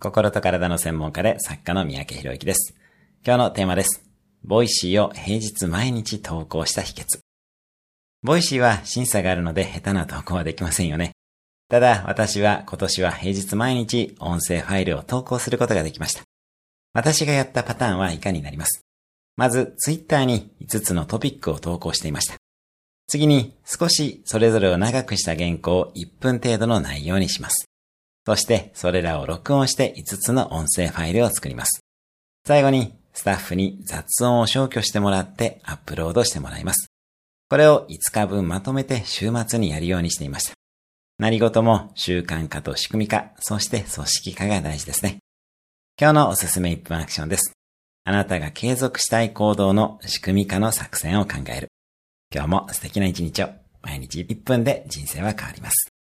[0.00, 2.72] 心と体の専門家で作家の三宅博之です。
[3.26, 4.08] 今日のテーマです。
[4.44, 7.18] Voicy を平日毎日投稿した秘訣。
[8.22, 11.16] Voicy は審査があるので下手な投稿はできませんよね。
[11.68, 16.22] ただ、私は今年は平日毎日音声ファイルを投稿することができました。
[16.92, 18.82] 私がやったパターンは以下になります。
[19.34, 22.36] まず、ツイッターに5つのトピックを投稿していました。
[23.08, 27.67] 次に、少しそれぞれを長くした原稿を1分程度の内容にします。
[28.28, 31.80] そしてそれらを録音して5つの音声ファイルを作ります。
[32.46, 36.90] 最後にスタッフに雑音を消去してもらってアップロードしてもらいます。
[37.48, 40.52] これを5日分まとめて週末にやるようにしていました。
[41.18, 45.20] 何事も習慣化と仕組み化、そして組織化が大事ですね。
[45.98, 47.54] 今日のおすすめ1分アクションです。
[48.04, 51.68] あなたが継続したい行動の仕組み化の作戦を考える。
[52.30, 53.48] 今日も素敵な一日を。
[53.80, 55.97] 毎日1分で人生は変わります。